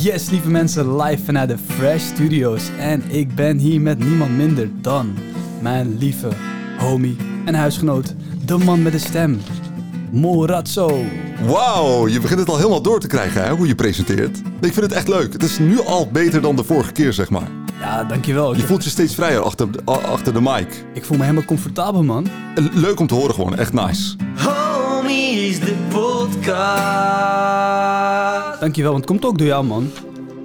[0.00, 2.62] Yes, lieve mensen, live vanuit de Fresh Studios.
[2.78, 5.14] En ik ben hier met niemand minder dan
[5.60, 6.28] mijn lieve
[6.78, 8.14] homie en huisgenoot,
[8.44, 9.40] de man met de stem,
[10.10, 11.04] Morazzo.
[11.46, 14.38] Wauw, je begint het al helemaal door te krijgen, hè, hoe je presenteert.
[14.60, 15.32] Ik vind het echt leuk.
[15.32, 17.48] Het is nu al beter dan de vorige keer, zeg maar.
[17.80, 18.56] Ja, dankjewel.
[18.56, 20.84] Je voelt je steeds vrijer achter, a- achter de mic.
[20.94, 22.26] Ik voel me helemaal comfortabel, man.
[22.54, 24.16] Eh, Leuk om te horen gewoon, echt nice.
[24.36, 26.56] Homies, de podcast.
[28.60, 29.90] Dankjewel, want het komt ook door jou, man.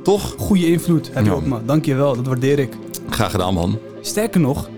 [0.04, 0.36] Toch?
[0.38, 1.36] Goede invloed heb je Ja.
[1.36, 1.58] op me.
[1.66, 2.74] Dankjewel, dat waardeer ik.
[3.10, 3.78] Graag gedaan, man.
[4.02, 4.70] Sterker nog,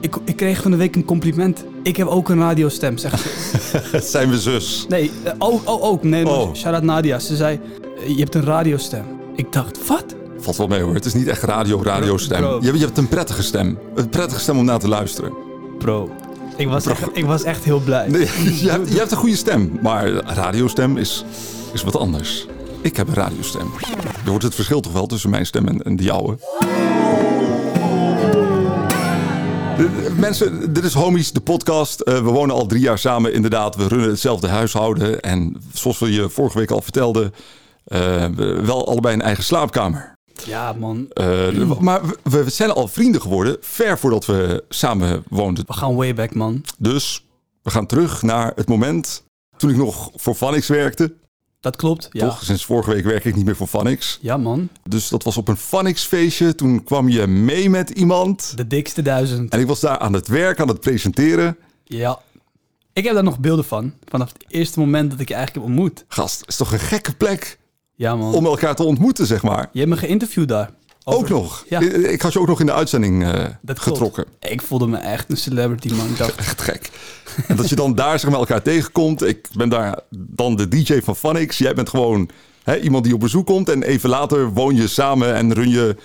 [0.00, 1.64] ik, ik kreeg van de week een compliment.
[1.82, 4.00] Ik heb ook een radiostem, zegt ze.
[4.12, 4.86] Zijn we zus?
[4.88, 6.02] Nee, eh, oh, oh, ook.
[6.02, 6.40] Nee, Oh.
[6.40, 6.54] oh.
[6.54, 7.18] shout-out Nadia.
[7.18, 7.60] Ze zei,
[8.00, 9.04] eh, je hebt een radiostem.
[9.36, 10.04] Ik dacht, wat?
[10.38, 10.94] Valt wel mee hoor.
[10.94, 12.40] Het is niet echt radio, radiostem.
[12.40, 12.58] Bro.
[12.62, 13.78] Je, je hebt een prettige stem.
[13.94, 15.32] Een prettige stem om naar te luisteren.
[15.78, 16.10] Bro,
[16.56, 18.08] ik was, echt, ik was echt heel blij.
[18.08, 18.20] Nee,
[18.62, 21.24] je, hebt, je hebt een goede stem, maar radiostem is,
[21.72, 22.46] is wat anders.
[22.84, 23.70] Ik heb een radiostem.
[24.24, 26.38] Je hoort het verschil toch wel tussen mijn stem en, en de jouwe.
[29.76, 32.00] De- Mensen, dit is Homies, de podcast.
[32.00, 33.76] Eh, we wonen al drie jaar samen, inderdaad.
[33.76, 35.20] We runnen hetzelfde huishouden.
[35.20, 37.34] En zoals we je vorige week al vertelden,
[37.84, 37.98] eh,
[38.34, 40.12] we- wel allebei een eigen slaapkamer.
[40.44, 41.06] Ja, man.
[41.12, 45.64] Eh, maar we, we zijn al vrienden geworden, ver voordat we samen woonden.
[45.66, 46.62] We gaan way back, man.
[46.78, 47.26] Dus
[47.62, 49.22] we gaan terug naar het moment
[49.56, 51.14] toen ik nog voor Vanix werkte.
[51.64, 52.08] Dat klopt.
[52.10, 52.42] Ja, Toch?
[52.44, 54.18] Sinds vorige week werk ik niet meer voor Vanix.
[54.20, 54.68] ja man.
[54.88, 56.54] Dus dat was op een Vanix feestje.
[56.54, 58.52] Toen kwam je mee met iemand.
[58.56, 59.52] De dikste duizend.
[59.52, 61.56] En ik was daar aan het werk, aan het presenteren.
[61.84, 62.18] Ja.
[62.92, 63.92] Ik heb daar nog beelden van.
[64.08, 66.04] Vanaf het eerste moment dat ik je eigenlijk heb ontmoet.
[66.08, 67.58] Gast, is toch een gekke plek
[67.94, 68.34] Ja, man.
[68.34, 69.68] om elkaar te ontmoeten, zeg maar.
[69.72, 70.70] Je hebt me geïnterviewd daar.
[71.04, 71.64] Over- Ook nog.
[71.68, 71.80] Ja.
[71.80, 73.80] Ik, had je ook nog in de uitzending eh, Dat klopt.
[73.98, 74.24] getrokken.
[74.40, 76.06] Ik voelde me echt een celebrity, man.
[76.08, 76.90] Ik dacht, Echt gek.
[77.48, 79.22] En dat je dan daar zeg maar, elkaar tegenkomt.
[79.22, 81.58] Ik ben daar dan de DJ van Vanix.
[81.58, 82.28] Jij bent gewoon
[82.62, 83.68] hè, iemand die op bezoek komt.
[83.68, 85.96] En even later woon je samen en run je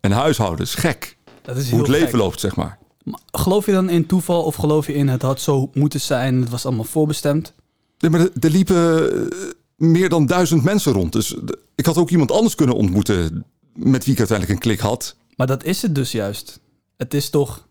[0.00, 0.64] een huishouden.
[0.64, 1.16] is gek.
[1.42, 2.16] dat is Hoe het leven gek.
[2.18, 2.78] loopt, zeg maar.
[3.02, 6.40] Maar Geloof je dan in toeval of geloof je in het had zo moeten zijn?
[6.40, 7.52] Het was allemaal voorbestemd.
[7.98, 9.36] Nee, maar er- liepen eh,
[9.76, 11.12] meer dan duizend mensen rond.
[11.12, 11.36] Dus
[11.74, 13.44] ik had ook iemand anders kunnen ontmoeten
[13.76, 15.16] met wie ik uiteindelijk een klik had.
[15.36, 16.60] Maar dat is het dus juist.
[16.96, 17.66] Het is toch...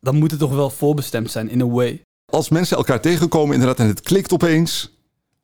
[0.00, 2.02] Dan moet het toch wel voorbestemd zijn, in a way.
[2.26, 4.90] Als mensen elkaar tegenkomen inderdaad en het klikt opeens.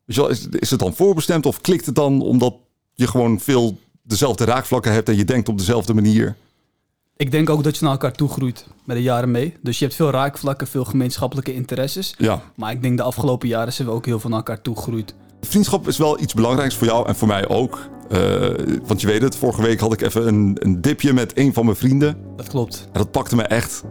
[0.06, 2.55] Is het dan voorbestemd of klikt het dan omdat
[2.95, 6.37] je gewoon veel dezelfde raakvlakken hebt en je denkt op dezelfde manier?
[7.16, 9.56] Ik denk ook dat je naar elkaar toe groeit met de jaren mee.
[9.61, 12.15] Dus je hebt veel raakvlakken, veel gemeenschappelijke interesses.
[12.19, 12.43] Ja.
[12.55, 15.15] Maar ik denk de afgelopen jaren zijn we ook heel veel naar elkaar toe gegroeid.
[15.41, 17.89] Vriendschap is wel iets belangrijks voor jou en voor mij ook.
[18.09, 18.49] Eh,
[18.87, 21.65] want je weet het, vorige week had ik even een, een dipje met een van
[21.65, 22.17] mijn vrienden.
[22.37, 22.89] Dat klopt.
[22.93, 23.83] En dat pakte me echt,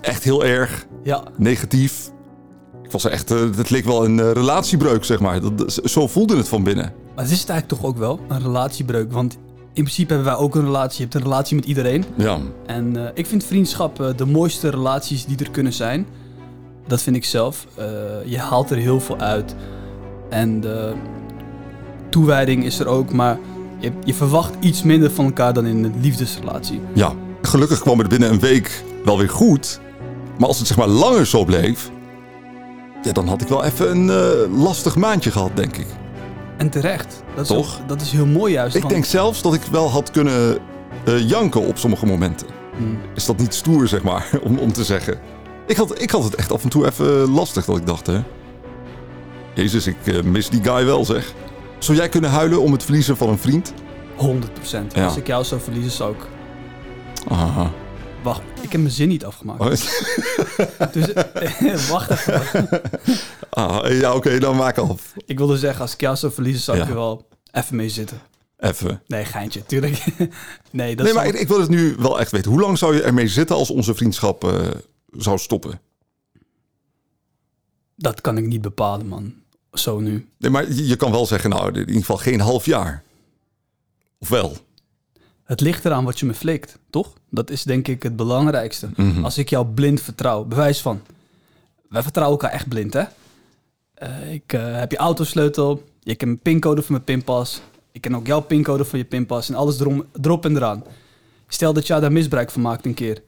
[0.00, 2.10] echt heel erg Ja, negatief.
[2.82, 5.40] Ik was echt, eh, het leek wel een eh, relatiebreuk, zeg maar.
[5.40, 6.92] Dat, zo voelde het van binnen.
[7.14, 9.12] maar het is het eigenlijk toch ook wel, een relatiebreuk.
[9.12, 9.32] Want
[9.72, 10.96] in principe hebben wij ook een relatie.
[10.96, 12.04] Je hebt een relatie met iedereen.
[12.16, 16.06] Ja, En ik vind vriendschap de mooiste relaties die er kunnen zijn.
[16.86, 17.66] Dat vind ik zelf.
[18.24, 19.54] Je haalt er heel veel uit.
[20.32, 20.92] En de
[22.08, 23.38] toewijding is er ook, maar
[23.78, 26.80] je, je verwacht iets minder van elkaar dan in een liefdesrelatie.
[26.92, 27.12] ja.
[27.44, 29.80] Gelukkig kwam het binnen een week wel weer goed.
[30.38, 31.90] Maar als het zeg maar langer zo bleef...
[33.02, 35.86] Ja, dan had ik wel even een eh, lastig maandje gehad, denk ik.
[36.56, 37.22] En terecht.
[37.34, 37.80] Dat is, Toch?
[37.80, 38.74] ook- dat is heel mooi juist.
[38.74, 40.58] Ik want- denk zelfs dat ik wel had kunnen
[41.04, 42.46] eh, janken op sommige momenten.
[42.76, 42.98] Hmm.
[43.14, 45.18] Is dat niet stoer, zeg maar, om, om te zeggen.
[45.66, 48.18] Ik had, ik had het echt af en toe even lastig dat ik dacht, hè.
[49.54, 51.32] Jezus, ik eh, mis die guy wel, zeg.
[51.78, 53.72] Zou jij kunnen huilen om het verliezen van een vriend?
[53.72, 53.74] 100%.
[54.94, 55.04] Ja.
[55.04, 56.26] Als ik jou zou verliezen, zou ik...
[57.28, 57.72] Aha.
[58.22, 59.60] Wacht, ik heb mijn zin niet afgemaakt.
[59.60, 59.68] Oh,
[60.92, 62.68] Dus, wacht even.
[63.50, 65.14] ah, ja, oké, dan maak af.
[65.26, 68.20] Ik wilde zeggen, als ik jou zou verliezen, zou ik er wel even mee zitten.
[68.58, 69.02] Even.
[69.06, 70.04] Nee, geintje, tuurlijk.
[70.70, 72.50] nee, dat Nee, maar ik, ik wil het nu wel echt weten.
[72.50, 74.68] Hoe lang zou je ermee zitten als onze vriendschap eh,
[75.10, 75.80] zou stoppen?
[77.96, 79.41] Dat kan ik niet bepalen, man.
[79.72, 80.28] Zo nu.
[80.38, 83.02] Nee, maar je, kan wel zeggen, nou, in ieder geval geen half jaar.
[84.18, 84.56] Of wel?
[85.44, 87.12] Het ligt eraan wat je me flikt, toch?
[87.30, 88.88] Dat is denk ik het belangrijkste.
[88.96, 89.24] Mhm.
[89.24, 91.00] Als ik jou blind vertrouw, bewijs van.
[91.88, 93.02] Wij vertrouwen elkaar echt blind, hè?
[93.94, 97.60] Eh, ik eh, heb je autosleutel, je kent mijn pincode van mijn pinpas.
[97.92, 100.84] Ik ken ook jouw pincode van je pinpas en alles erom, erop en eraan.
[101.48, 103.22] Stel dat jij daar misbruik van maakt een keer.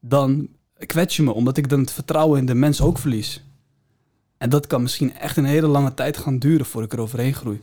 [0.00, 0.48] Dan
[0.86, 3.42] kwets je me, omdat ik dan het vertrouwen in de mens ook verlies.
[4.42, 7.34] En dat kan misschien echt een hele lange tijd gaan duren voordat ik er overheen
[7.34, 7.62] groei.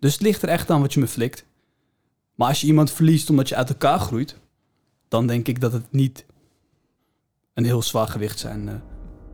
[0.00, 1.44] Dus het ligt er echt aan wat je me flikt.
[2.34, 4.36] Maar als je iemand verliest omdat je uit elkaar groeit,
[5.08, 6.24] dan denk ik dat het niet
[7.54, 8.68] een heel zwaar gewicht zijn.
[8.68, 8.74] eh,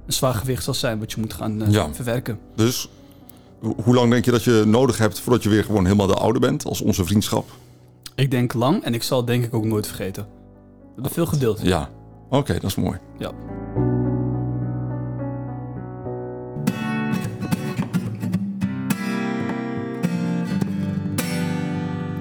[0.07, 1.95] een zwaar gewicht zal zijn wat je moet gaan eh, Ja.
[1.95, 2.39] verwerken.
[2.55, 2.89] Dus
[3.61, 6.15] ho- hoe lang denk je dat je nodig hebt voordat je weer gewoon helemaal de
[6.15, 7.49] oude bent als onze vriendschap?
[8.15, 10.23] Ik denk lang en ik zal het denk ik ook nooit vergeten.
[10.81, 11.61] We hebben veel gedeeld.
[11.63, 11.91] Ja,
[12.31, 12.99] oké, dat is mooi.
[13.19, 13.33] Ja.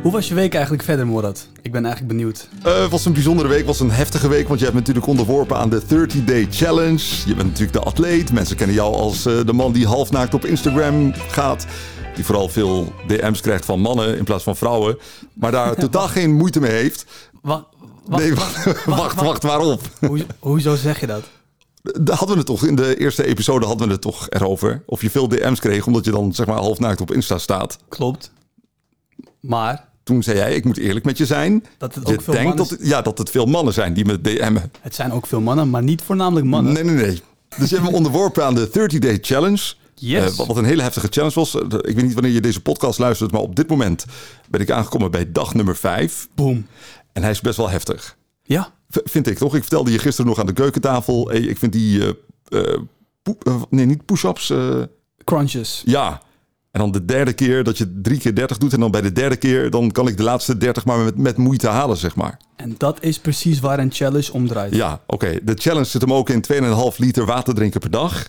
[0.01, 1.47] Hoe was je week eigenlijk verder, Morad?
[1.61, 2.47] Ik ben eigenlijk benieuwd.
[2.63, 5.07] Eh, Het was een bijzondere week, het was een heftige week, want je hebt natuurlijk
[5.07, 7.01] onderworpen aan de 30-day challenge.
[7.25, 8.31] Je bent natuurlijk de atleet.
[8.31, 11.65] Mensen kennen jou als eh, de man die halfnaakt op Instagram gaat.
[12.15, 14.97] Die vooral veel DM's krijgt van mannen in plaats van vrouwen.
[15.33, 17.05] Maar daar totaal geen moeite mee heeft.
[17.41, 17.65] Wa-
[18.05, 19.81] wacht, nee, wacht, wacht, wacht, wacht, waarop?
[20.07, 21.23] Hoe, hoezo zeg je dat?
[21.81, 24.83] Daar hadden we het toch, in de eerste episode hadden we het toch erover.
[24.85, 27.77] Of je veel DM's kreeg, omdat je dan zeg maar halfnaakt op Insta staat.
[27.89, 28.31] Klopt.
[29.39, 31.65] Maar Toen zei jij, ik moet eerlijk met je zijn.
[31.77, 32.77] dat het Je ook veel denkt mannen...
[32.77, 34.71] dat, ja, dat het veel mannen zijn die me DM'en.
[34.81, 36.73] Het zijn ook veel mannen, maar niet voornamelijk mannen.
[36.73, 37.21] Nee, nee, nee.
[37.57, 39.73] Dus je hebt me onderworpen aan de 30-day challenge.
[39.95, 40.37] Yes.
[40.39, 41.55] Eh, wat een hele heftige challenge was.
[41.55, 44.05] Eh, Ik weet niet wanneer je deze podcast luistert, maar op dit moment
[44.49, 46.27] ben ik aangekomen bij dag nummer 5.
[46.35, 46.65] Boom.
[47.13, 48.17] En hij is best wel heftig.
[48.43, 49.55] Ja, V- vind ik toch?
[49.55, 51.27] Ik vertelde je gisteren nog aan de keukentafel.
[51.27, 52.15] Hey, ik vind die.
[52.49, 52.77] eh,
[53.69, 54.53] nee, niet push-ups.
[55.23, 55.81] crunches.
[55.85, 56.21] ja.
[56.71, 58.73] En dan de derde keer dat je drie keer 30 doet.
[58.73, 61.37] En dan bij de derde keer, dan kan ik de laatste 30 maar met, met
[61.37, 62.39] moeite halen, zeg maar.
[62.55, 64.75] En dat is precies waar een challenge om draait.
[64.75, 65.39] Ja, oké.
[65.43, 68.27] De challenge zit hem ook in 2,5 liter water drinken per dag.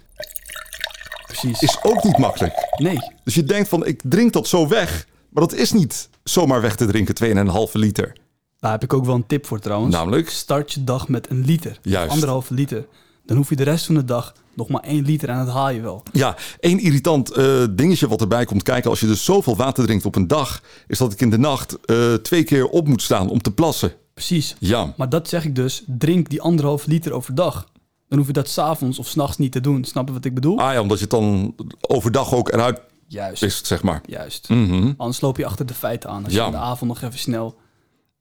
[1.26, 1.60] Precies.
[1.60, 2.54] Is ook niet makkelijk.
[2.76, 2.98] Nee.
[3.24, 5.06] Dus je denkt van, ik drink dat zo weg.
[5.30, 8.12] Maar dat is niet zomaar weg te drinken, 2,5 liter.
[8.58, 9.94] Daar heb ik ook wel een tip voor trouwens.
[9.94, 10.30] Namelijk?
[10.30, 11.78] Start je dag met een liter.
[11.82, 12.06] Juist.
[12.06, 12.86] Of anderhalve liter.
[13.26, 15.70] Dan hoef je de rest van de dag nog maar één liter en dat haal
[15.70, 16.02] je wel.
[16.12, 20.04] Ja, één irritant eh, dingetje wat erbij komt kijken als je dus zoveel water drinkt
[20.04, 23.28] op een dag, is dat ik in de nacht eh, twee keer op moet staan
[23.30, 23.92] om te plassen.
[24.14, 24.56] Precies.
[24.58, 27.68] Ja, Maar dat zeg ik dus, drink die anderhalve liter overdag.
[28.08, 29.84] Dan hoef je dat s'avonds of s'nachts niet te doen.
[29.84, 30.58] Snap je wat ik bedoel?
[30.58, 33.40] ah ja, omdat je het dan overdag ook eruit Juist.
[33.42, 34.00] pist, zeg maar.
[34.06, 34.48] Juist.
[34.48, 34.92] Mhm.
[34.96, 36.24] Anders loop je achter de feiten aan.
[36.24, 36.40] Als Ja.
[36.40, 37.56] je in de avond nog even snel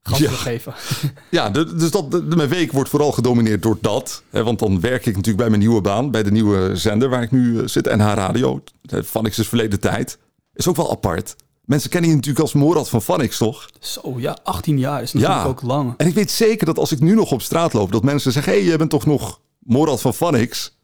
[0.04, 0.30] gas Ja.
[0.32, 0.74] geven.
[1.32, 4.24] Ja, dus dat, de- mijn week wordt vooral gedomineerd door dat.
[4.30, 7.22] Hè, want dan werk ik natuurlijk bij mijn nieuwe baan, bij de nieuwe zender waar
[7.24, 8.64] ik nu eh, zit, NH Radio.
[8.82, 10.18] Eh, Vanix is verleden tijd.
[10.54, 11.36] Is ook wel apart.
[11.66, 13.70] Mensen kennen je natuurlijk als Morad van Vanix, toch?
[13.80, 15.48] Zo, ja, 18 jaar is natuurlijk Ja.
[15.48, 15.94] ook lang.
[15.98, 18.52] En ik weet zeker dat als ik nu nog op straat loop, dat mensen zeggen:
[18.54, 20.78] hé, hey, jij bent toch nog Morad van Vanix?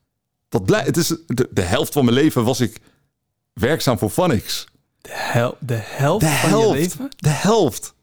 [0.50, 2.78] Dat blij, het is de, de helft van mijn leven was ik
[3.54, 4.66] werkzaam voor Vanix.
[5.02, 7.10] De, hel de helft De van je leven?
[7.18, 7.94] De helft.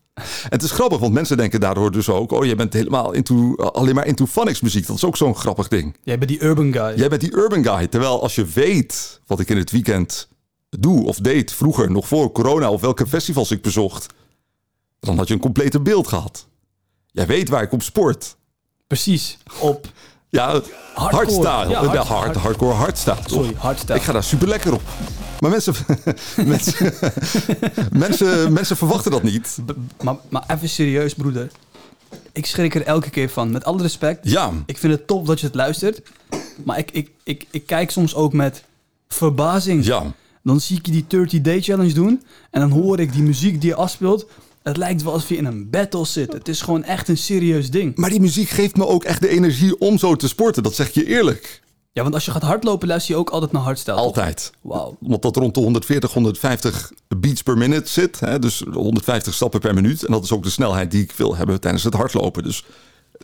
[0.42, 3.54] En het is grappig, want mensen denken daardoor dus ook: oh, jij bent helemaal into,
[3.56, 4.86] alleen maar into Vanix muziek.
[4.86, 5.96] Dat is ook zo'n grappig ding.
[6.02, 6.92] Jij bent die urban guy.
[6.96, 7.86] Jij bent die urban guy.
[7.86, 10.28] Terwijl als je weet wat ik in het weekend
[10.78, 14.06] doe of deed vroeger, nog voor corona, of welke festivals ik bezocht,
[15.00, 16.46] dan had je een complete beeld gehad.
[17.06, 18.36] Jij weet waar ik op sport.
[18.86, 19.38] Precies.
[19.58, 19.86] Op,
[20.32, 20.60] Ja,
[20.94, 21.68] hardstyle.
[21.68, 23.16] Ja, hard- hard, hard- hardcore hardstyle.
[23.26, 23.94] sorry, hardstyle.
[23.98, 24.82] Ik ga daar super lekker op.
[25.40, 25.74] Maar mensen,
[26.46, 26.94] mensen,
[28.04, 29.58] mensen, mensen verwachten dat niet.
[29.66, 31.50] B- maar, maar even serieus, broeder.
[32.32, 33.50] Ik schrik er elke keer van.
[33.50, 34.18] Met alle respect.
[34.30, 36.02] Ja, Ik vind het top dat je het luistert.
[36.64, 38.64] Maar ik, ik, ik, ik kijk soms ook met
[39.08, 39.84] verbazing.
[39.84, 40.02] ja.
[40.44, 42.22] Dan zie ik je die 30 Day Challenge doen.
[42.50, 44.26] En dan hoor ik die muziek die je afspeelt.
[44.62, 46.32] Het lijkt wel alsof je in een battle zit.
[46.32, 47.96] Het is gewoon echt een serieus ding.
[47.96, 50.62] Maar die muziek geeft me ook echt de energie om zo te sporten.
[50.62, 51.60] Dat zeg je eerlijk.
[51.92, 53.96] Ja, want als je gaat hardlopen, luister je ook altijd naar hardstyle.
[53.96, 54.52] Altijd.
[54.60, 54.96] Wauw.
[55.02, 58.20] Omdat dat rond de 140, 150 beats per minute zit.
[58.20, 58.38] Hè?
[58.38, 60.04] Dus 150 stappen per minuut.
[60.04, 62.42] En dat is ook de snelheid die ik wil hebben tijdens het hardlopen.
[62.42, 62.64] Dus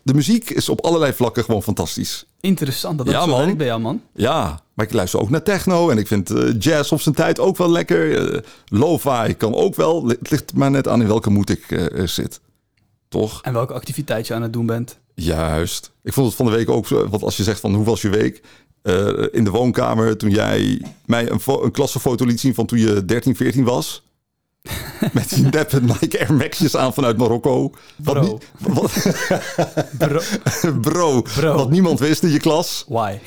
[0.02, 2.26] de muziek is op allerlei vlakken gewoon fantastisch.
[2.40, 3.40] Interessant dat dat Ja, zo man.
[3.40, 4.02] werkt bij jou, man.
[4.14, 5.90] Ja, maar ik luister ook naar techno.
[5.90, 8.32] En ik vind eh, jazz op zijn tijd ook wel lekker.
[8.34, 10.06] Eh Lo-fi kan ook wel.
[10.08, 12.40] Het ligt maar net aan in welke moed ik eh, zit.
[13.08, 13.42] Toch?
[13.42, 14.98] En welke activiteit je aan het doen bent.
[15.14, 15.90] Juist.
[16.02, 17.08] Ik vond het van de week ook zo.
[17.08, 18.40] Want als je zegt van hoe was je week?
[19.32, 23.36] In de woonkamer toen jij mij een, een klassenfoto liet zien van toen je 13,
[23.36, 24.02] 14 was.
[25.12, 27.70] Met die neppe Nike Air Max'jes aan vanuit Marokko.
[27.96, 28.20] Wat Bro.
[28.22, 28.92] nie- wat,
[29.98, 30.20] Bro,
[30.80, 31.54] bro, Bro.
[31.56, 32.84] wat niemand wist in je klas.
[32.88, 33.18] why?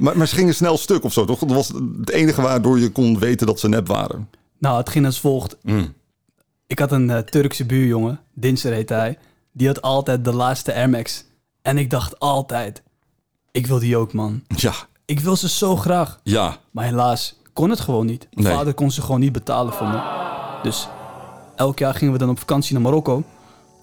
[0.00, 1.38] Maar, maar ze gingen snel stuk of zo, toch?
[1.38, 4.28] Dat was het enige waardoor je kon weten dat ze nep waren.
[4.58, 5.56] nou, het ging als volgt.
[5.62, 5.94] Mm.
[6.66, 9.18] Ik had een eh, Turkse buurjongen, Dinser heet hij.
[9.52, 11.24] Die had altijd de laatste Air Max.
[11.62, 12.82] En ik dacht altijd,
[13.50, 14.42] ik wil die ook, man.
[14.56, 14.72] Ja,
[15.04, 16.20] Ik wil ze zo graag.
[16.22, 18.26] ja, Maar helaas kon het gewoon niet.
[18.30, 18.56] Mijn Nee.
[18.56, 20.24] vader kon ze gewoon niet betalen voor me.
[20.66, 20.88] Dus
[21.56, 23.22] elk jaar gingen we dan op vakantie naar Marokko.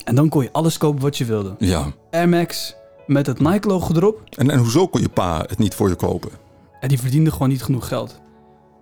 [0.04, 1.56] En dan kon je alles kopen wat je wilde.
[1.60, 1.94] ja.
[2.12, 2.76] Air Max
[3.08, 4.22] met het Nike-logo erop.
[4.30, 6.32] En, en hoezo kon je pa het niet voor je kopen?
[6.80, 8.22] En die verdiende gewoon niet genoeg geld.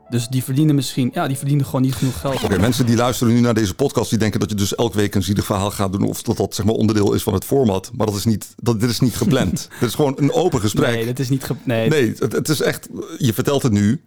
[0.10, 1.10] Dus die verdiende misschien...
[1.14, 2.44] Ja, die verdiende gewoon niet genoeg geld.
[2.44, 5.16] Oké, mensen die luisteren nu naar deze podcast, die denken dat je dus elke week
[5.16, 6.04] een zielig verhaal gaat doen.
[6.04, 7.92] Of dat dat zeg maar onderdeel is van het format.
[7.96, 9.68] Maar dat is niet, dat, dit is niet gepland.
[9.80, 10.94] dit is gewoon een open gesprek.
[10.94, 11.44] Nee, dat is niet...
[11.44, 14.02] Ge nee, Nee, het, het is echt, je vertelt het nu.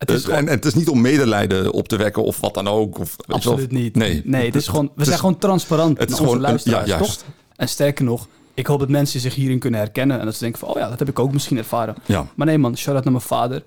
[0.00, 2.40] Het is Eh, gewoon- en, en het is niet om medelijden op te wekken of
[2.40, 2.98] wat dan ook.
[2.98, 3.16] Of.
[3.26, 3.96] Absoluut niet.
[3.96, 6.98] Nee, nee het is gewoon, we zijn gewoon transparant Het is naar gewoon onze ja,
[6.98, 7.16] toch?
[7.56, 10.18] En sterker nog, ik hoop dat mensen zich hierin kunnen herkennen.
[10.18, 11.94] En dat ze denken van, oh ja, dat heb ik ook misschien ervaren.
[12.06, 12.26] Ja.
[12.34, 13.62] Maar nee man, shout-out naar mijn vader.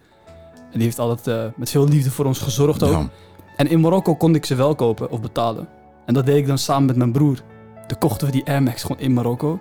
[0.55, 2.91] En die heeft altijd eh, met veel liefde voor ons gezorgd ook.
[2.91, 3.09] Ja.
[3.55, 5.67] En in Marokko kon ik ze wel kopen of betalen.
[6.05, 7.37] En dat deed ik dan samen met mijn broer.
[7.87, 9.59] Toen kochten we die Air Max gewoon in Marokko.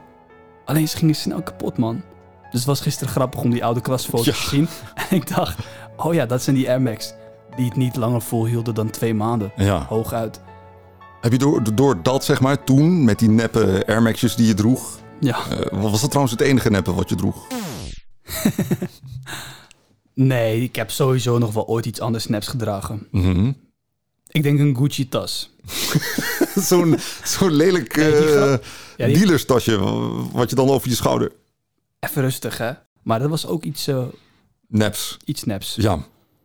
[0.65, 2.03] Alleen ze gingen snel kapot, man.
[2.51, 4.33] Dus het was gisteren grappig om die oude klasfoto's Ja.
[4.33, 4.69] te zien.
[5.11, 5.59] En ik dacht,
[5.97, 7.15] oh ja, dat zijn die Air Max.
[7.57, 9.53] Die het niet langer volhielden dan twee maanden.
[9.57, 9.85] Ja.
[9.89, 10.41] Hooguit.
[11.21, 14.55] Heb je door, door dat, zeg maar, toen, met die neppe Air Max'jes die je
[14.55, 15.01] droeg...
[15.21, 15.39] Ja.
[15.51, 17.47] eh, was dat trouwens het enige neppe wat je droeg?
[20.15, 23.07] Nee, ik heb sowieso nog wel ooit iets anders snaps gedragen.
[23.11, 23.53] Mhm.
[24.29, 25.51] Ik denk een Gucci tas.
[26.69, 28.55] Zo'n zo'n lelijk eh,
[28.97, 29.79] Ja, die- dealerstasje,
[30.33, 31.33] wat je dan over je schouder...
[32.01, 32.73] Even rustig, hè.
[33.03, 34.03] Maar dat was ook iets, eh,
[34.79, 35.17] Naps.
[35.25, 35.75] iets snaps.
[35.75, 35.99] Ja.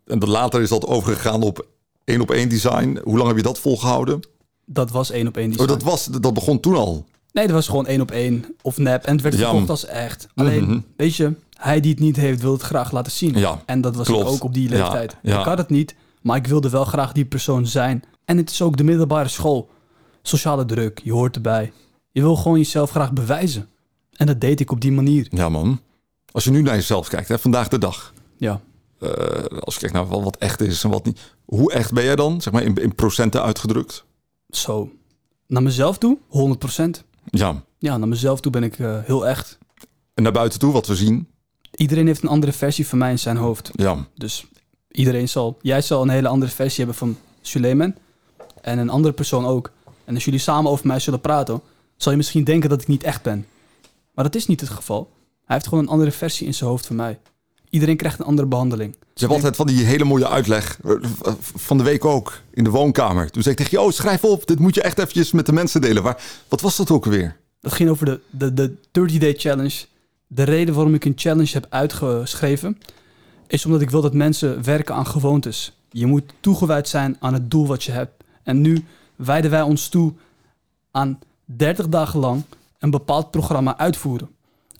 [0.06, 1.68] En dan later is dat overgegaan op
[2.04, 3.00] één op één design.
[3.04, 4.20] Hoe lang heb je dat volgehouden?
[4.66, 7.06] Dat was één op één die Oh, dat, was, dat begon toen al.
[7.32, 9.04] Nee, dat was gewoon één op één of nep.
[9.06, 9.50] En het werd Ja.
[9.50, 10.28] verkocht als echt.
[10.36, 10.80] Alleen, Mhm.
[10.98, 13.38] weet je, hij die het niet heeft, wil het graag laten zien.
[13.38, 15.16] Ja, En dat was ook op die Ja, leeftijd.
[15.22, 15.40] ja.
[15.40, 18.04] Ik had het niet, maar ik wilde wel graag die persoon zijn.
[18.26, 19.70] En het is ook de middelbare school.
[20.22, 21.72] Sociale druk, je hoort erbij.
[22.12, 23.70] Je wil gewoon jezelf graag bewijzen.
[24.16, 25.28] En dat deed ik op die manier.
[25.30, 25.80] Ja, man.
[26.32, 28.14] Als je nu naar jezelf kijkt, hè, vandaag de dag.
[28.38, 28.62] Ja,
[29.00, 29.10] eh,
[29.60, 31.36] als je kijkt naar wat, wat echt is en wat niet.
[31.46, 32.42] Hoe echt ben jij dan?
[32.42, 34.06] Zeg maar in, in procenten uitgedrukt.
[34.50, 34.92] zo.
[35.48, 37.04] Naar mezelf toe, 100%.
[37.30, 37.64] Ja.
[37.80, 39.58] Ja, naar mezelf toe ben ik eh, heel echt.
[40.14, 41.28] En naar buiten toe, wat we zien.
[41.76, 43.72] Iedereen heeft een andere versie van mij in zijn hoofd.
[43.76, 44.08] Ja.
[44.16, 44.46] Dus
[44.92, 47.96] iedereen zal, jij zal een hele andere versie hebben van Suleiman.
[48.62, 49.72] En een andere persoon ook.
[50.06, 51.62] En als jullie samen over mij zullen praten,
[51.98, 53.46] zal je misschien denken dat ik niet echt ben.
[54.14, 55.10] Maar dat is niet het geval.
[55.48, 57.20] Hij heeft gewoon een andere versie in zijn hoofd van mij.
[57.70, 58.96] Iedereen krijgt een andere behandeling.
[59.14, 60.80] Je hebt altijd van die hele mooie uitleg.
[60.84, 60.92] eh,
[61.40, 62.42] Van de week ook.
[62.54, 63.32] In de woonkamer.
[63.32, 64.48] Toen zei ik tegen je, oh schrijf op.
[64.48, 66.04] Dit moet je echt eventjes met de mensen delen.
[66.04, 67.38] Waar, wat was dat ook alweer?
[67.62, 68.72] Dat ging over de, de, de
[69.16, 69.86] 30-day challenge.
[70.28, 72.78] De reden waarom ik een challenge heb uitgeschreven...
[73.48, 75.78] is omdat ik wil dat mensen werken aan gewoontes.
[75.92, 78.24] Je moet toegewijd zijn aan het doel wat je hebt.
[78.44, 78.86] En nu
[79.16, 80.14] wijden wij ons toe
[80.92, 82.44] aan 30 dagen lang
[82.80, 84.30] een bepaald programma uitvoeren.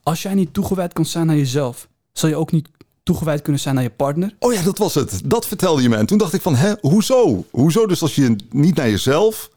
[0.08, 1.88] Als jij niet toegewijd kan zijn aan jezelf...
[2.14, 2.70] zal je ook niet
[3.04, 4.36] toegewijd kunnen zijn aan je partner...
[4.40, 5.22] Oh ja, dat was het.
[5.26, 5.96] Dat vertelde je me.
[5.96, 7.46] En toen dacht ik van, hè, hoezo?
[7.52, 9.50] Hoezo dus als je niet naar jezelf...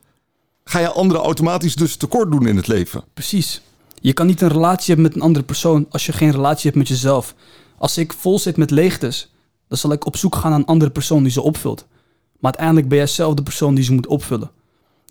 [0.64, 3.04] ga je anderen automatisch dus tekort doen in het leven?
[3.14, 3.60] Precies.
[4.00, 6.76] Je kan niet een relatie hebben met een andere persoon als je geen relatie hebt
[6.76, 7.34] met jezelf.
[7.78, 9.32] Als ik vol zit met leegtes,
[9.68, 11.86] dan zal ik op zoek gaan naar een andere persoon die ze opvult.
[12.38, 14.50] Maar uiteindelijk ben jij zelf de persoon die ze moet opvullen.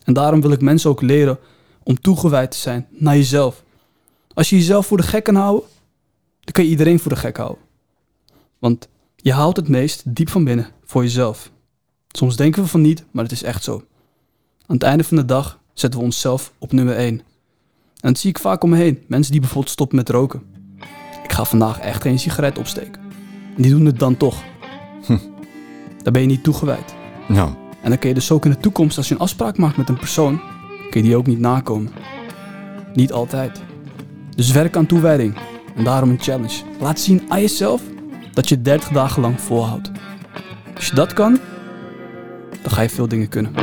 [0.03, 1.39] En daarom wil ik mensen ook leren
[1.83, 3.63] om toegewijd te zijn naar jezelf.
[4.39, 5.69] Als je jezelf voor de gek kan houden,
[6.39, 7.61] dan kan je iedereen voor de gek houden.
[8.59, 11.51] Want je houdt het meest diep van binnen voor jezelf.
[12.07, 13.83] Soms denken we van niet, maar het is echt zo.
[14.65, 17.07] Aan het einde van de dag zetten we onszelf op nummer 1.
[17.07, 17.23] En
[17.99, 19.03] dat zie ik vaak om me heen.
[19.07, 20.41] Mensen die bijvoorbeeld stoppen met roken.
[21.23, 23.01] Ik ga vandaag echt geen sigaret opsteken.
[23.55, 24.43] En die doen het dan toch.
[25.05, 25.17] Hm.
[26.03, 26.95] Dan ben je niet toegewijd.
[27.27, 27.57] Ja.
[27.81, 29.89] En dan kun je dus ook in de toekomst, als je een afspraak maakt met
[29.89, 30.41] een persoon,
[30.89, 31.91] kun je die ook niet nakomen.
[32.93, 33.67] Niet altijd.
[34.39, 35.37] Dus werk aan toewijding.
[35.75, 36.63] En daarom een challenge.
[36.79, 37.81] Laat zien aan jezelf
[38.33, 39.91] dat je 30 dagen lang volhoudt.
[40.75, 41.39] Als je dat kan,
[42.61, 43.55] dan ga je veel dingen kunnen.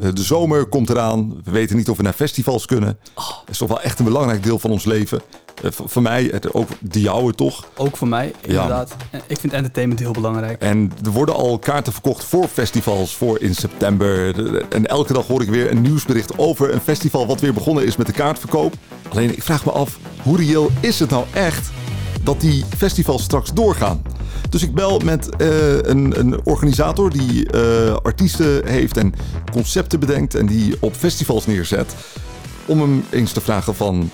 [0.00, 1.40] Eh, De zomer komt eraan.
[1.44, 2.98] We weten niet of we naar festivals kunnen.
[3.14, 5.20] Dat is toch wel echt een belangrijk deel van ons leven.
[5.62, 7.64] Eh, Voor mij, ook de jouwe toch.
[7.76, 8.96] Ook voor mij, inderdaad.
[9.26, 10.62] Ik vind entertainment heel belangrijk.
[10.62, 14.34] En er worden al kaarten verkocht voor festivals voor in september.
[14.34, 17.84] De- En elke dag hoor ik weer een nieuwsbericht over een festival wat weer begonnen
[17.84, 18.74] is met de kaartverkoop.
[19.08, 21.70] Alleen ik vraag me af, hoe reëel is het nou echt
[22.22, 24.02] dat die festivals straks doorgaan?
[24.50, 29.14] Dus ik bel met eh, een, een organisator die eh, artiesten heeft en
[29.52, 31.94] concepten bedenkt en die op festivals neerzet.
[32.66, 34.10] Om hem eens te vragen van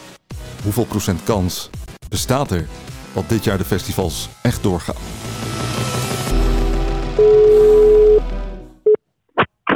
[0.67, 1.71] hoeveel procent kans
[2.09, 2.67] bestaat er
[3.15, 4.95] dat dit jaar de festivals echt doorgaan?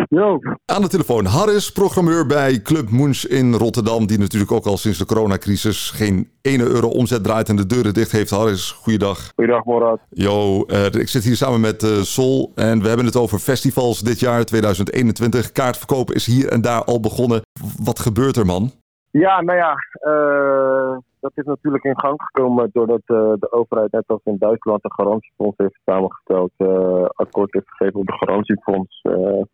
[0.09, 4.07] Yo, Aan de telefoon Harris, programmeur bij Club Moens in Rotterdam.
[4.07, 7.95] Die natuurlijk ook al sinds de coronacrisis geen ene euro omzet draait en de deuren
[7.95, 8.31] dicht heeft.
[8.31, 9.33] Harris, goeiedag.
[9.35, 10.01] goeiedag Morad.
[10.09, 14.01] Yo, eh, ik zit hier samen met eh, Sol en we hebben het over festivals
[14.01, 15.53] dit jaar 2021.
[15.53, 17.43] Kaartverkopen is hier en daar al begonnen.
[17.83, 18.73] Wat gebeurt er man?
[19.13, 24.05] Ja, nou ja, eh, dat is natuurlijk in gang gekomen doordat eh, de overheid net
[24.07, 26.51] als in Duitsland een garantiefonds heeft samengesteld.
[26.57, 29.01] eh, akkoord heeft gegeven op de garantiefonds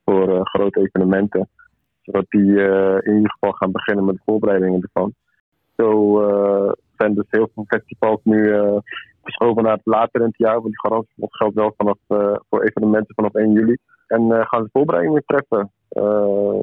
[0.05, 1.49] voor grote evenementen.
[2.03, 2.51] Zodat die
[3.03, 5.15] in ieder geval gaan beginnen met de voorbereidingen ervan.
[5.77, 6.21] Zo
[6.97, 8.55] zijn dus heel veel festivals nu
[9.23, 10.55] verschoven naar het later in het jaar.
[10.55, 11.99] Want die garantiefonds geldt wel vanaf,
[12.49, 13.77] voor evenementen vanaf 1 juli.
[14.07, 15.71] En gaan ze voorbereidingen treffen.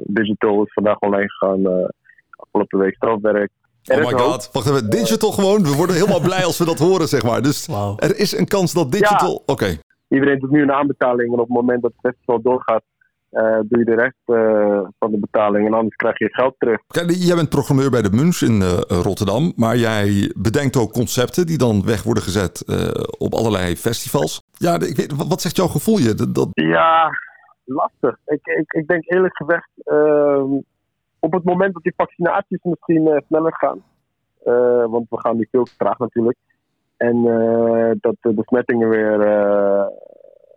[0.04, 1.90] Digital is vandaag online gegaan.
[2.36, 3.50] Afgelopen week strafwerk.
[3.84, 4.20] Er Oh my hoop.
[4.20, 4.48] god.
[4.52, 4.90] Wacht even.
[4.90, 5.62] Digital gewoon.
[5.62, 7.42] We worden helemaal blij als we dat horen, zeg maar.
[7.42, 9.42] Dus er is een kans dat digital...
[9.46, 9.76] Oké.
[10.08, 11.32] Iedereen doet nu een aanbetaling.
[11.32, 12.82] En op het moment dat het festival doorgaat,
[13.30, 15.66] eh, doe je de rest eh, van de betaling.
[15.66, 16.78] En anders krijg je geld terug.
[16.86, 19.52] Kijk, jij bent programmeur bij de Muns in eh, Rotterdam.
[19.56, 22.88] Maar jij bedenkt ook concepten die dan weg worden gezet eh,
[23.18, 24.42] op allerlei festivals.
[24.52, 26.14] Ja, ik weet, wat- wat zegt jouw gevoel je?
[26.14, 27.10] Dat, dat- Ja,
[27.64, 28.16] lastig.
[28.26, 30.52] Ik, ik, ik denk eerlijk gezegd, ehm,
[31.24, 33.82] op het moment dat die vaccinaties misschien eh, sneller gaan,
[34.44, 36.36] eh, want we gaan nu veel te natuurlijk,
[36.96, 39.18] en eh, dat de besmettingen weer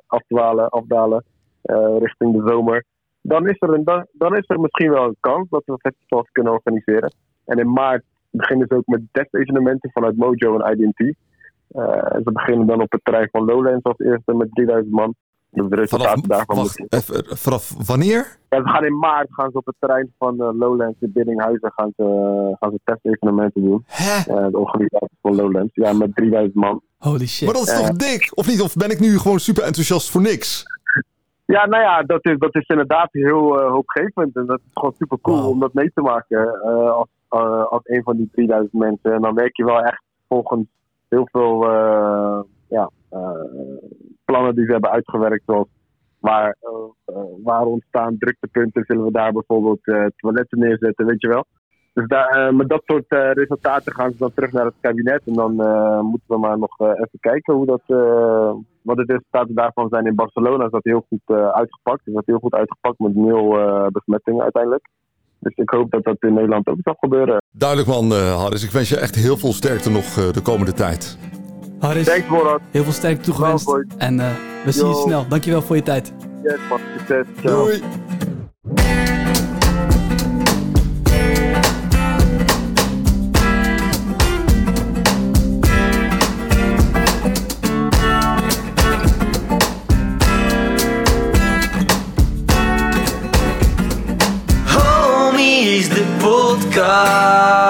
[0.07, 1.23] afdwalen, afdalen
[1.99, 2.83] richting de zomer,
[3.21, 6.29] dan is, er een, dan, dan is er misschien wel een kans dat we festivals
[6.31, 7.13] kunnen organiseren.
[7.45, 11.15] En in maart beginnen ze ook met testevenementen vanuit Mojo en IDT.
[11.67, 15.15] Eh, ze beginnen dan op het terrein van Lowlands als eerste met 3000 man.
[15.51, 18.37] Dus de vanaf, resultaten daarvan wacht, moeten- even, vanaf wanneer?
[18.49, 21.71] ja, ze gaan in maart gaan ze op het terrein van eh, Lowlands in Biddinghuizen
[21.75, 22.03] gaan ze,
[22.59, 23.83] gaan ze testevenementen doen.
[23.87, 24.15] Hè?
[24.33, 25.75] Eh, de organisatie van Lowlands.
[25.75, 26.81] Ja, met 3000 man.
[26.97, 27.45] Holy shit.
[27.47, 28.31] Maar dat is toch dik?
[28.33, 28.61] Of niet?
[28.61, 30.63] Of ben ik nu gewoon super enthousiast voor niks?
[31.45, 34.35] Ja, nou ja, dat is, dat is inderdaad heel eh, hoopgevend.
[34.35, 37.81] En dat is gewoon super cool om dat mee te maken eh, als, eh, als
[37.83, 39.13] een van die 3000 mensen.
[39.13, 40.65] En dan werk je wel echt volgens
[41.09, 42.87] heel veel eh, ja, eh,
[44.25, 45.43] plannen die ze hebben uitgewerkt.
[45.45, 45.67] Zoals
[46.19, 51.27] waar, eh, eh, waar ontstaan druktepunten, zullen we daar bijvoorbeeld eh, toiletten neerzetten, weet je
[51.27, 51.45] wel.
[51.93, 55.21] Dus daar, eh, met dat soort eh, resultaten gaan ze dan terug naar het kabinet.
[55.25, 59.03] En dan eh, moeten we maar nog eh, even kijken hoe dat, eh, wat de
[59.05, 60.05] resultaten daarvan zijn.
[60.05, 62.07] In Barcelona is dat heel goed eh, uitgepakt.
[62.07, 64.87] Is dat heel goed uitgepakt met nul eh, besmettingen uiteindelijk.
[65.39, 67.37] Dus ik hoop dat dat in Nederland ook zal gebeuren.
[67.51, 68.63] Duidelijk man, eh Harris.
[68.63, 71.17] Ik wens je echt heel veel sterkte nog eh, de komende tijd.
[71.79, 72.61] Harris, Thanks Borat.
[72.71, 73.65] heel veel sterkte toegewenst.
[73.65, 74.27] Wel, En eh,
[74.65, 75.25] we zien je snel.
[75.29, 76.13] Dankjewel voor je tijd.
[76.43, 77.25] Yes man, succes.
[77.41, 77.65] Ciao.
[77.65, 77.81] Doei!
[94.65, 97.66] Homies, de podcast.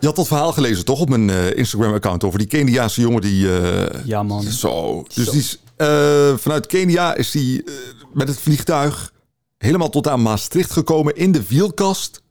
[0.00, 3.58] Je had dat verhaal gelezen toch op mijn eh, Instagram-account over die Keniaanse jongen die...
[3.58, 4.42] eh, Ja, man.
[4.42, 5.04] Zo.
[5.14, 5.30] Dus Zo.
[5.30, 7.58] die is, eh, vanuit Kenia is eh,
[8.12, 9.12] met het vliegtuig
[9.58, 12.22] helemaal tot aan Maastricht gekomen in de wielkast.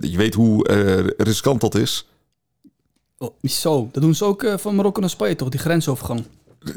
[0.00, 0.68] Je weet hoe
[1.16, 2.06] riskant dat is.
[3.18, 6.24] Oh, zo, dat doen ze ook van Marokko naar Spanje toch, die grensovergang.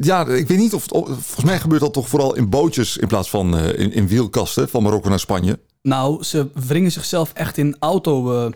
[0.02, 0.82] Ja, ik weet niet of...
[0.84, 4.70] het- volgens mij gebeurt dat toch vooral in bootjes in plaats van in, in wielkasten
[4.70, 5.60] van Marokko naar Spanje.
[5.82, 8.50] Nou, ze wringen zichzelf echt in auto,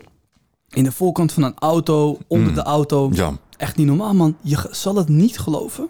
[0.70, 3.10] in de voorkant van een auto, onder de auto.
[3.12, 3.32] Ja.
[3.56, 4.36] Echt niet normaal, man.
[4.40, 5.88] Je zal het niet geloven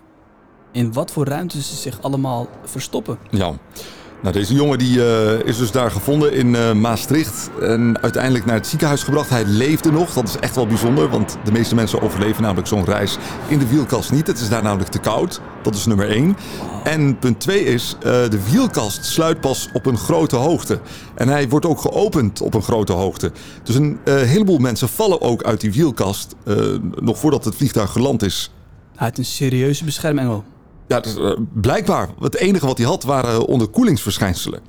[0.72, 3.18] in wat voor ruimtes ze zich allemaal verstoppen.
[3.30, 3.54] Ja.
[4.22, 7.50] Nou, deze jongen die, eh, is dus daar gevonden in eh, Maastricht.
[7.60, 9.30] En uiteindelijk naar het ziekenhuis gebracht.
[9.30, 10.12] Hij leefde nog.
[10.12, 11.08] Dat is echt wel bijzonder.
[11.08, 14.26] Want de meeste mensen overleven namelijk zo'n reis in de wielkast niet.
[14.26, 15.40] Het is daar namelijk te koud.
[15.62, 16.36] Dat is nummer één.
[16.84, 20.80] En punt twee is, eh, de wielkast sluit pas op een grote hoogte.
[21.14, 23.32] En hij wordt ook geopend op een grote hoogte.
[23.62, 26.34] Dus een heleboel mensen vallen ook uit die wielkast.
[27.00, 28.50] nog voordat het vliegtuig geland is.
[28.96, 30.44] Heeft een serieuze beschermengel.
[30.88, 32.08] Ja, dus, eh, blijkbaar.
[32.20, 34.60] Het enige wat hij had waren onderkoelingsverschijnselen.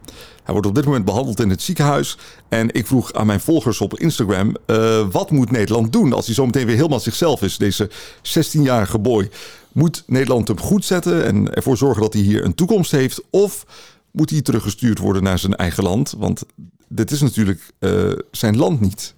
[0.44, 2.18] Hij wordt op dit moment behandeld in het ziekenhuis.
[2.50, 4.56] En ik vroeg aan mijn volgers op Instagram...
[4.66, 7.58] eh, wat moet Nederland doen als hij zometeen weer helemaal zichzelf is?
[7.58, 7.90] Deze
[8.22, 9.30] 16-jarige boy.
[9.72, 13.22] Moet Nederland hem goed zetten en ervoor zorgen dat hij hier een toekomst heeft?
[13.30, 13.66] Of
[14.12, 16.14] moet hij teruggestuurd worden naar zijn eigen land?
[16.18, 16.44] Want
[16.88, 19.14] dit is natuurlijk eh, zijn land niet.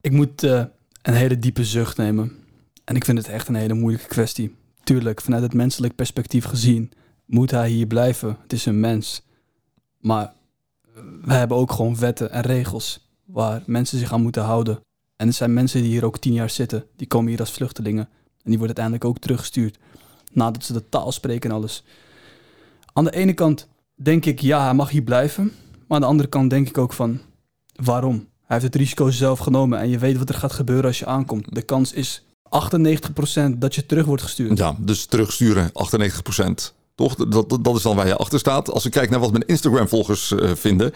[0.00, 0.70] Ik moet een
[1.02, 2.32] hele diepe zucht nemen.
[2.84, 4.54] En ik vind het echt een hele moeilijke kwestie.
[4.84, 6.92] Tuurlijk, vanuit het menselijk perspectief gezien
[7.24, 8.36] moet hij hier blijven.
[8.42, 9.22] Het is een mens.
[9.98, 10.32] Maar
[11.22, 14.80] we hebben ook gewoon wetten en regels waar mensen zich aan moeten houden.
[15.16, 16.84] En er zijn mensen die hier ook tien jaar zitten.
[16.96, 18.08] Die komen hier als vluchtelingen.
[18.42, 19.78] En die worden uiteindelijk ook teruggestuurd.
[20.32, 21.84] Nadat ze de taal spreken en alles.
[22.92, 25.44] Aan de ene kant denk ik, ja, hij mag hier blijven.
[25.86, 27.20] Maar aan de andere kant denk ik ook van,
[27.74, 28.14] waarom?
[28.16, 31.06] Hij heeft het risico zelf genomen en je weet wat er gaat gebeuren als je
[31.06, 31.54] aankomt.
[31.54, 34.58] De kans is 98% dat je terug wordt gestuurd.
[34.58, 36.72] Ja, dus terugsturen, 98%.
[36.94, 37.14] Toch?
[37.14, 38.70] Dat, dat, dat is dan waar je achter staat.
[38.70, 40.92] Als ik kijk naar wat mijn Instagram-volgers eh, vinden.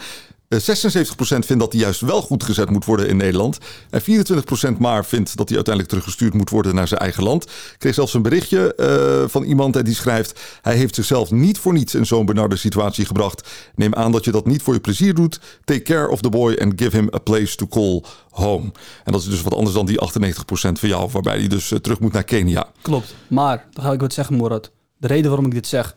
[0.48, 3.58] Eh, 76% vindt dat hij juist wel goed gezet moet worden in Nederland.
[3.90, 7.44] En 24% maar vindt dat hij uiteindelijk teruggestuurd moet worden naar zijn eigen land.
[7.44, 10.40] Ik kreeg zelfs een berichtje eh, van iemand die schrijft...
[10.62, 13.48] hij heeft zichzelf niet voor niets in zo'n benarde situatie gebracht.
[13.74, 15.40] Neem aan dat je dat niet voor je plezier doet.
[15.64, 18.72] Take care of the boy and give him a place to call home.
[19.04, 21.10] En dat is dus wat anders dan die 98% van jou...
[21.10, 22.66] waarbij hij dus eh, terug moet naar Kenia.
[22.82, 23.14] Klopt.
[23.28, 24.70] Maar, dan ga ik wat zeggen, Morat.
[24.96, 25.96] De reden waarom ik dit zeg.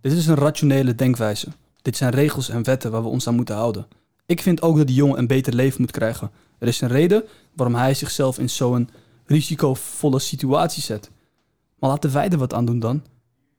[0.00, 1.48] Dit is een rationele denkwijze.
[1.88, 3.86] Dit zijn regels en wetten waar we ons aan moeten houden.
[4.26, 6.30] Ik vind ook dat die jongen een beter leven moet krijgen.
[6.58, 7.24] Er is een reden
[7.54, 8.90] waarom hij zichzelf in zo'n
[9.26, 11.10] risicovolle situatie zet.
[11.78, 13.02] Maar laten wij er wat aan doen dan.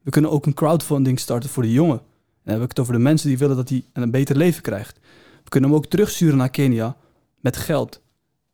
[0.02, 1.98] We kunnen ook een crowdfunding starten voor de jongen.
[1.98, 2.04] En
[2.44, 5.00] dan heb ik het over de mensen die willen dat hij een beter leven krijgt.
[5.44, 6.98] We kunnen hem ook terugsturen naar Kenia
[7.40, 8.02] met geld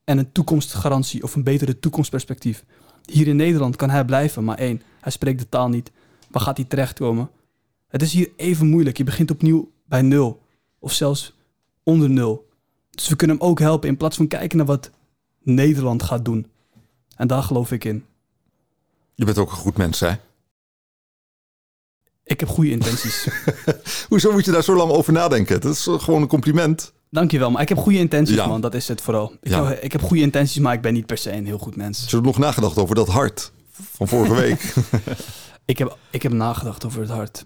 [0.04, 2.66] en een toekomstgarantie of een betere toekomstperspectief.
[3.06, 5.92] Hier in Nederland kan hij blijven, maar één, hij spreekt de taal niet.
[6.30, 7.30] Waar gaat hij terechtkomen?
[7.96, 8.98] Het is hier even moeilijk.
[8.98, 10.42] Je begint opnieuw bij nul.
[10.80, 11.34] Of zelfs
[11.84, 12.48] onder nul.
[12.92, 14.90] Dus we kunnen hem ook helpen in plaats van kijken naar wat
[15.44, 16.48] Nederland gaat doen.
[17.16, 18.06] En daar geloof ik in.
[19.16, 20.12] Je bent ook een goed mens, hè?
[22.24, 23.28] Ik heb goede intenties.
[24.10, 25.62] Hoezo moet je daar zo lang over nadenken?
[25.62, 26.94] Dat is gewoon een compliment.
[27.10, 28.48] Dankjewel, maar ik heb goede intenties, Ja.
[28.48, 28.62] man.
[28.62, 29.34] Dat is het vooral.
[29.42, 29.64] Ik, Ja.
[29.64, 32.00] hou- ik heb goede intenties, maar ik ben niet per se een heel goed mens.
[32.02, 34.74] Heb je nog nagedacht over dat hart van vorige week?
[35.66, 37.46] Ik heb, ik heb nagedacht over het hart.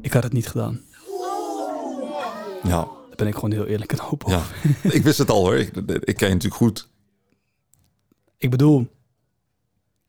[0.00, 0.80] Ik had het niet gedaan.
[2.62, 2.70] ja,
[3.06, 4.36] Daar ben ik gewoon heel eerlijk en open ja.
[4.36, 4.94] over.
[4.94, 5.56] Ik wist het al hoor.
[5.56, 6.88] Ik, ik ken je natuurlijk goed.
[8.38, 8.88] Ik bedoel,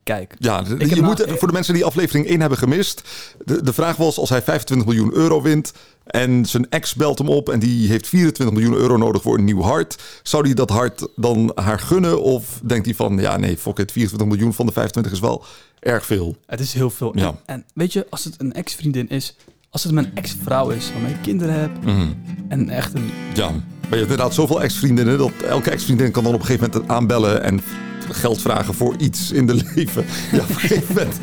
[0.06, 3.02] kijk, Ja, je na- moet, voor de mensen die aflevering 1 hebben gemist.
[3.46, 5.74] De, de vraag was als hij 25 miljoen euro wint.
[6.06, 9.44] En zijn ex belt hem op en die heeft 24 miljoen euro nodig voor een
[9.44, 9.96] nieuw hart.
[10.24, 12.22] Zou hij dat hart dan haar gunnen?
[12.22, 15.44] Of denkt hij van, ja nee, fuck it, 24 miljoen van de 25 is wel
[15.80, 16.36] erg veel.
[16.46, 17.12] het is heel veel.
[17.18, 17.28] Ja.
[17.28, 19.36] En, en weet je, als het een ex-vriendin is,
[19.70, 22.08] als het mijn ex-vrouw is, waarmee ik kinderen heb Mhm.
[22.48, 23.10] en echt een...
[23.34, 25.18] Ja, maar je hebt inderdaad zoveel ex-vriendinnen...
[25.18, 27.44] dat elke ex-vriendin kan dan op een gegeven moment aanbellen...
[27.44, 27.62] en
[28.10, 30.06] geld vragen voor iets in de leven.
[30.32, 31.18] Ja, op een gegeven moment...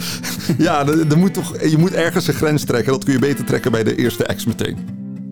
[0.58, 2.92] Ja, er, moet toch, je moet ergens een grens trekken.
[2.92, 4.76] Dat kun je beter trekken bij de eerste ex meteen.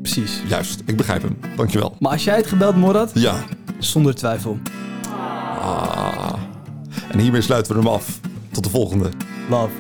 [0.03, 0.43] Precies.
[0.49, 1.37] Juist, ik begrijp hem.
[1.57, 1.97] Dankjewel.
[1.99, 3.45] Maar als jij het gebeld, Morad, Ja.
[3.79, 4.59] zonder twijfel.
[5.61, 6.33] Ah.
[7.11, 8.21] En hiermee sluiten we hem af.
[8.51, 9.09] Tot de volgende.
[9.49, 9.71] Love.